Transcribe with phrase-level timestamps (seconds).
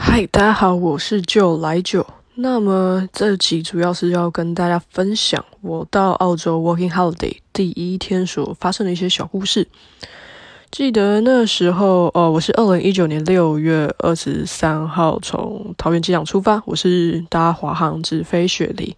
[0.00, 2.06] 嗨，大家好，我是就来九。
[2.36, 9.66] 那么这集主要是要跟大家分享我到澳洲 Working Holiday 第一天所发生的一些小故事。
[10.70, 18.96] 记得那时候，呃，我是二零一九年六月二十三号从桃园机场出发，我是搭华航直飞雪梨。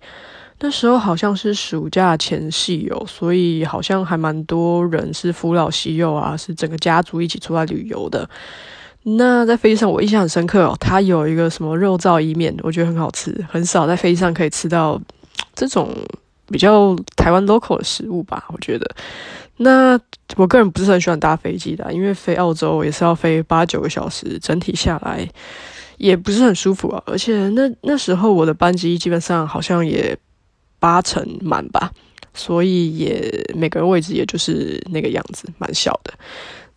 [0.61, 8.29] 那时候好像是暑假前夕哦，所以好像还蛮多人是扶老携幼啊，是整个家族一起出来旅游的。
[9.03, 15.01] 那在飞机上，我印象很深刻哦，它有一个什么肉燥意面，我觉得很好吃，很少在飞机上可以吃到
[15.55, 15.89] 这种
[16.49, 18.89] 比较台湾 local 的食物吧，我觉得。
[19.57, 19.99] 那
[20.37, 25.29] 我个人不是很喜欢搭飞机的，因为飞澳洲也是要飞八九个小时，整体下来
[25.99, 27.03] 也不是很舒服啊。
[27.07, 30.17] 而且那那时候我的班机基本上好像也
[30.79, 31.91] 八成满吧，
[32.33, 36.15] 所以也每个人位置也就是那个样子，蛮小的。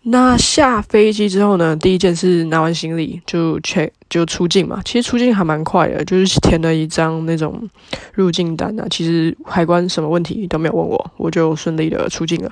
[0.06, 1.74] 那下飞机之后呢？
[1.78, 4.82] 第一件事拿完行李就 check 就出境嘛。
[4.84, 7.70] 其实出境还蛮快的，就是填了一张那种
[8.14, 8.86] 入境单啊。
[8.90, 12.52] 其实海关什么问题都没有问我，我就顺利的出境了。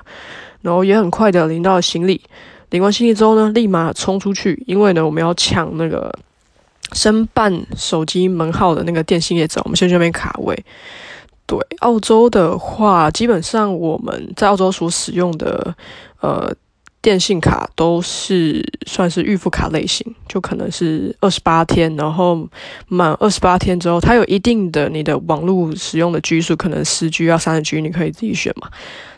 [0.62, 2.22] 然后也很快的领到了行李，
[2.70, 6.10] 领完行李之后呢，立马冲出去，因为呢我们要抢那个
[6.94, 10.64] 申办手机门号的那个电信业者，我们先去那边卡位。
[11.44, 15.76] 对，澳洲的话，基本上我们在澳洲所使用的
[16.20, 16.50] 呃。
[17.02, 22.48] 电信卡都是算是预付卡类型，就可能是二十八天，然后
[22.86, 28.70] 满二十八天之后，它有一定的你的网络使用的居数，可能十 G 要三十 G，你可以自己选嘛。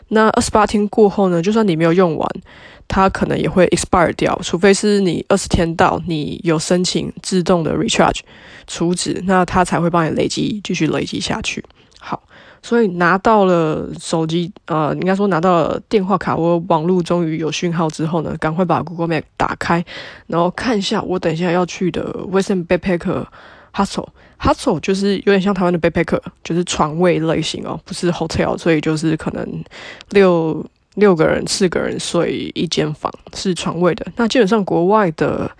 [0.07, 2.27] 那二十八天过后呢，就算你没有用完，
[2.87, 8.21] 它可能也会 expire 掉，除非是你二十天到，你有申请自动的 recharge
[8.65, 11.63] 储值，那它才会帮你累积，继续累积下去。
[12.05, 12.21] 好。
[12.61, 19.85] 所以拿到了手机，呃，应该说拿到了电话卡，我网络终于有讯号之后呢，赶快把 Google Map 打开，
[20.25, 23.25] 然后看一下我等一下要去的 Western Backpacker
[23.71, 24.07] Hostel。
[24.39, 29.63] Hostel 就是有点像台湾的 Backpacker，就是床位类型哦，不是 hotel，所以就是可能
[30.09, 30.65] 六
[30.95, 34.07] 六个人、四个人睡一间房是床位的。
[34.15, 35.51] 那基本上国外的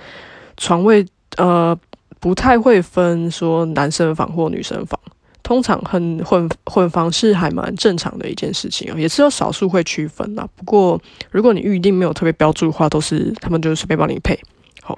[0.58, 1.06] 床位，
[1.38, 1.78] 呃，
[2.20, 5.00] 不太会分说男生房或女生房。
[5.46, 10.50] 通常很混混房是还蛮正常的一件事情啊，也是有少数会区分啦。
[10.56, 14.40] 不过如果你预定没有特别标注的话，都是他们就是随便帮你配。
[14.82, 14.98] 好，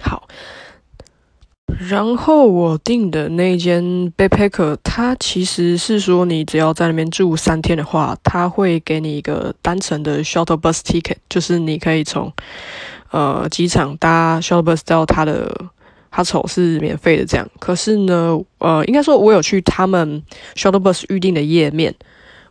[0.00, 0.26] 好。
[1.86, 3.84] 然后我订的那间
[4.16, 12.32] backpacker，它其实是说你只要在那边住三天的话，他会给你一个单程的 shuttle bus ticket，就是你可以从
[13.10, 15.66] 呃机场搭 shuttle bus 到他的。
[16.14, 17.48] 他丑是免费的，这样。
[17.58, 20.22] 可是呢，呃，应该说，我有去他们
[20.54, 21.92] shuttle bus 预定的页面，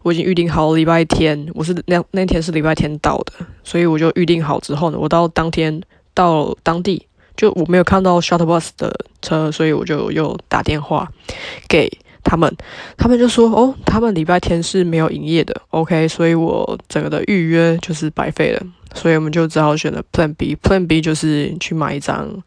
[0.02, 3.34] 我已经预定好礼拜天，我是那那天是礼拜天到的，
[3.64, 5.80] 所以我就预定好之后呢，我到当天
[6.16, 7.06] 到当地，
[7.38, 8.92] 就我没有看到 shuttle bus 的
[9.22, 11.08] 车，所以我就又打电话
[11.70, 11.88] 给
[12.24, 12.52] 他们，
[12.98, 18.64] 他们就说，哦，他们礼拜天是没有营业的，OK，所以我整个的预约就是白费了，
[18.96, 22.42] 所以我们就只好选了 Plan B，Plan B 就是去买一张。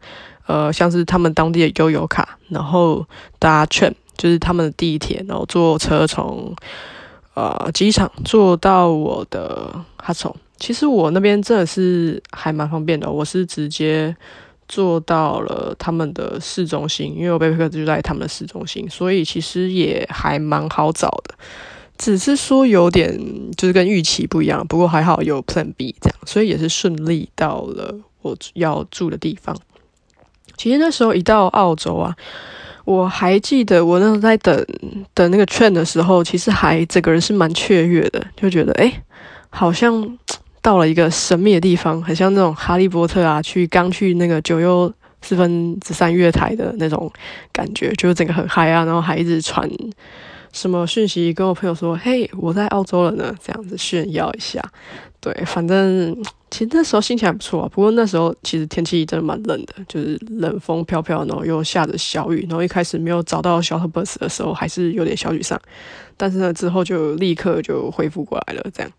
[0.47, 3.05] 呃，像是他们当地的悠游卡，然后
[3.39, 6.55] 搭券，就是他们的地铁，然后坐车从
[7.33, 10.35] 呃机场坐到我的哈丑。
[10.57, 14.15] 其实我那边真的是还蛮方便的，我是直接
[14.69, 21.35] 坐到了他们的市中心，因为我贝贝克就在他们的市中心，所以其实也还蛮好找的。
[21.97, 23.17] 只是说有点
[23.57, 29.55] 就是跟预期不一样，不过还好有 Plan B 这样，所以也是顺利到了我要住的地方。
[30.57, 32.15] 其实那时候一到澳洲啊，
[32.85, 34.65] 我还记得我那时候在等
[35.13, 38.91] 等那个券的时候，其实还整个人是蛮雀跃的，就觉得哎，
[39.49, 40.17] 好像
[40.61, 47.11] 到了一个神秘的地方，很像那种哈利波特啊，去刚去那个九幽四分之三月台的那种
[47.51, 49.69] 感觉，就是整个很嗨啊，然后还一直传
[50.55, 54.63] 什么讯息跟我朋友说，嘿，我在澳洲了呢，这样子炫耀一下。
[55.19, 56.15] 对，反正
[56.49, 57.69] 其实那时候心情还不错啊。
[57.73, 62.47] 不过那时候其实天气真的蛮冷的，就是冷风飘飘，然后又下着小雨。
[62.49, 65.59] 然后一开始没有找到小 bus 的时候，还是有点小沮丧。
[66.15, 68.65] 但是呢，之后就立刻就恢复过来了。
[68.73, 68.89] 这样，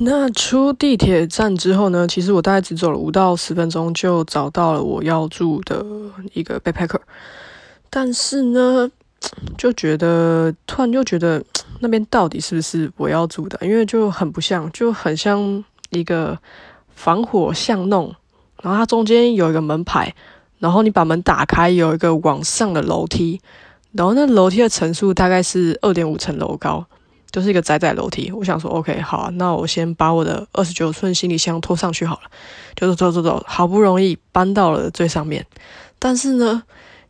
[0.00, 5.82] 那出地铁站之后呢，其实我大概只走了五到十分钟，就找到了我要住的
[6.34, 7.00] 一个 backpacker。
[7.88, 8.90] 但是呢，
[9.58, 11.42] 就觉得突然就觉得。
[11.78, 13.58] 那边到底是不是我要住的？
[13.60, 16.38] 因为就很不像，就很像一个
[16.94, 18.14] 防火巷弄，
[18.62, 20.14] 然后它中间有一个门牌，
[20.58, 23.38] 然后你把门打开，有一个往上的楼梯，
[23.92, 26.82] 然后那楼梯的层数大概是二点五层楼高，
[27.30, 28.32] 就是一个窄窄楼梯。
[28.32, 32.30] 我想说，OK，好，那我先把我的二十九寸行李箱拖上去好了。
[32.74, 35.46] 就是走走走，好不容易搬到了最上面，
[35.98, 36.62] 但是呢，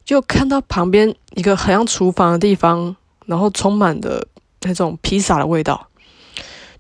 [0.07, 4.27] 就看到旁边一个很像厨房的地方，然后充满的
[4.63, 5.89] 那种披萨的味道，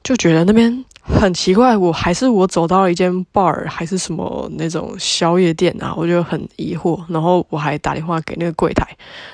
[0.02, 0.82] 就觉得那边。
[1.08, 7.00] 很奇怪，我还是我走到了一间 bar 还是什么那种宵夜店啊，我就很疑惑。
[7.08, 8.84] 然后我还打电话给那个柜台，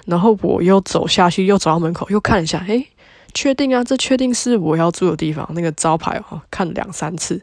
[0.04, 2.86] 然后我又走下去，又走到门口，又看一下，诶，
[3.32, 7.42] 确定啊，这确定是我要住的地方，那个招牌哦，看了两三次，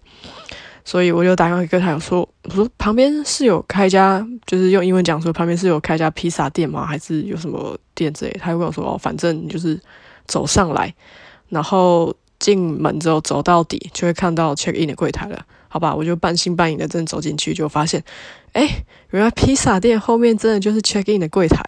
[0.90, 6.84] 所以我就打电话给柜台说，我说旁边是有开家，就是用英文讲说旁边是有开家披萨店吗？
[6.84, 8.32] 还是有什么店之类？
[8.42, 9.80] 他就跟我说，哦，反正就是
[10.26, 10.94] 走上来，
[11.50, 12.16] 然后。
[12.40, 18.02] 进门之后走到底就会看到 check in 的柜台了，好吧，我就半信半疑的真走进去，就发现，
[18.54, 18.66] 哎，
[19.10, 21.62] 原来披萨店后面真的就是 check in 的柜台。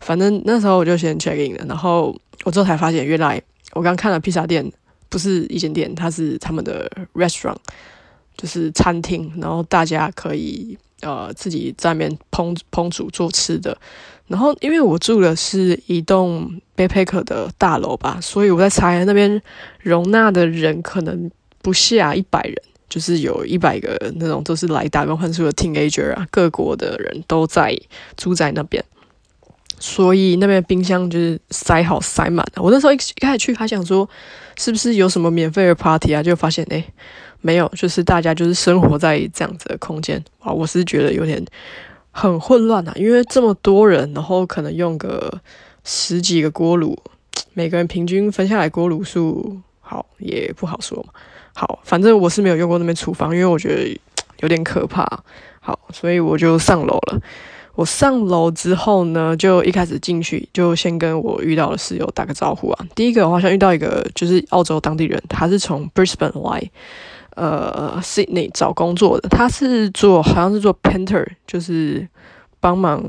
[0.00, 3.38] 反正那时候我就先 check in 了，然后我之后才发现，原来
[3.74, 4.72] 我刚看了披萨店
[5.10, 7.58] 不是一间店，它是他们的 restaurant，
[8.38, 13.76] 就是餐厅，然后大家可以呃自己在那边烹烹煮做吃的。
[14.26, 16.50] 然后因为我住的是一栋。
[16.78, 19.42] 背包客的大楼吧，所以我在猜那边
[19.80, 21.28] 容纳的人可能
[21.60, 22.54] 不下一百人，
[22.88, 27.76] 就是有一百个那种都是来打工换宿的 teenager 啊，各国的人都在
[28.16, 28.84] 住在那边，
[29.80, 32.62] 所以那边冰箱就是塞好塞满了。
[32.62, 34.08] 我那时候一一开始去还想说
[34.56, 36.84] 是不是有什么免费的 party 啊，就发现哎
[37.40, 41.44] 没有，就是大家就是生活在这样子的空间啊，我是觉得有点
[42.10, 45.40] 很混乱啊，因为这么多人，然后可能用个。
[45.90, 46.98] 十几个锅炉，
[47.54, 51.08] 每个人平均分下来锅炉数，好也不好说嘛。
[51.54, 53.98] 好，反正我是没有用过那边厨房，因为我觉得
[54.40, 55.24] 有点可怕。
[55.60, 57.18] 好，所以我就上楼了。
[57.74, 62.86] 我上楼之后呢，就一开始进去就先跟我遇到的室友打个招呼啊。
[62.94, 66.70] 第一个我好像遇到一个就是澳洲当地人，他是从 Brisbane 来，
[67.38, 69.28] 呃，Sydney 找工作的。
[69.28, 72.06] 他是做好像是做 painter，就是
[72.60, 73.02] 帮忙。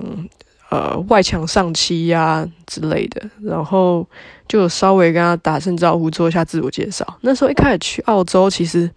[0.71, 4.07] 呃，外墙上漆呀之类的，然后
[4.47, 7.03] 就稍微跟他打声招呼，做一下自我介绍。
[7.21, 8.87] 那时候一开始去澳洲，其实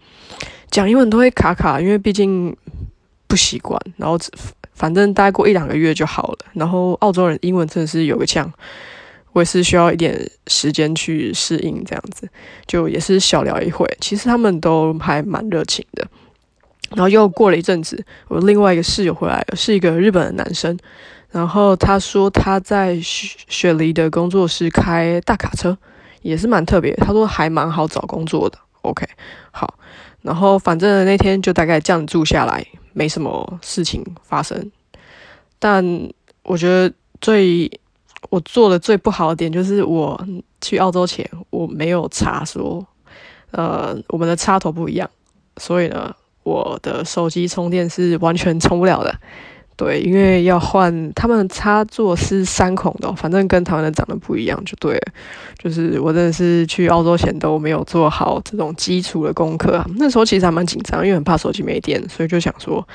[0.71, 2.55] 讲英文都会卡卡，因为毕竟
[3.27, 3.81] 不习惯。
[3.97, 4.19] 然后
[4.75, 6.39] 反正待过一两个月就好了。
[6.53, 8.53] 然后澳洲人英文真的是有个呛，
[9.33, 12.29] 我也是需要一点时间去适应，这样子
[12.67, 13.87] 就也是小聊一会。
[14.01, 16.07] 其实他们都还蛮热情的。
[16.91, 20.79] 然后又过了一阵子，我另外一个室友回来了，是一个日本的男生。
[21.31, 25.75] 然后他说他在雪雪梨的工作室开大卡车，
[26.21, 26.95] 也是蛮特别。
[26.97, 28.59] 他说还蛮好找工作的。
[28.83, 29.07] OK，
[29.51, 29.79] 好。
[30.21, 32.63] 然后反正那天就大概这样住下来，
[32.93, 34.71] 没什么事情发生。
[35.59, 35.83] 但
[36.43, 37.71] 我觉得最
[38.31, 40.19] 我做的最不好的点就是我
[40.61, 42.87] 去澳洲前我没有查说，
[43.51, 45.09] 呃，我们的插头不一样，
[45.57, 49.15] 所以呢，我的手机充电是完全充不了的。
[49.83, 55.13] 对，因为要换他们插座是三孔的，反正跟台湾的长得不一样就对了。
[55.59, 62.87] 就是我真的是去澳洲前都没有做好这种基础的功课，那时候其实还蛮紧张，因为很怕手机没电，所以就想说，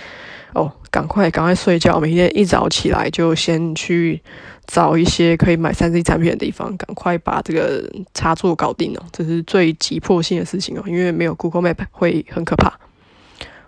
[0.53, 4.21] 哦，赶快赶快睡觉，每天一早起来就先去
[4.65, 12.79] 找一些可以买三 C 产品的地方，赶快把这个插座搞定哦，这是最急迫性的事情哦，因为没有 Google Map 会很可怕。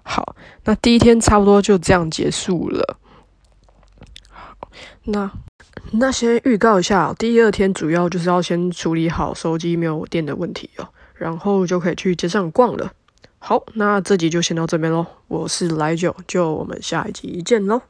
[0.04, 2.98] 好，那第一天差不多就这样结束了。
[5.06, 5.32] 那
[5.94, 12.92] 那先预告一下，第二天主要就是要先处理好手机没有电的问题哦，然后就可以去街上逛了。
[13.40, 15.06] 好，那这集就先到这边喽。
[15.28, 17.82] 我是来九，就我们下一集见喽。